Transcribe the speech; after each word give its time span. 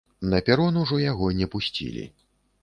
На 0.31 0.37
перон 0.47 0.79
ужо 0.83 0.97
яго 1.11 1.29
не 1.43 1.47
пусцілі. 1.57 2.07